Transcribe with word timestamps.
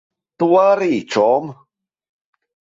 Tu 0.43 0.47
arī, 0.61 0.89
čom. 1.17 1.53